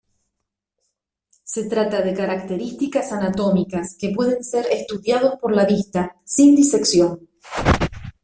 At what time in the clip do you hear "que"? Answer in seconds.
3.99-4.09